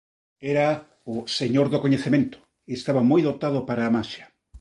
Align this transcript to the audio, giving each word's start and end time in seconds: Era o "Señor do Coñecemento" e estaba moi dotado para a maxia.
Era 0.51 0.67
o 1.13 1.15
"Señor 1.39 1.67
do 1.69 1.81
Coñecemento" 1.83 2.37
e 2.69 2.71
estaba 2.79 3.01
moi 3.09 3.21
dotado 3.29 3.59
para 3.67 3.81
a 3.85 3.93
maxia. 3.97 4.25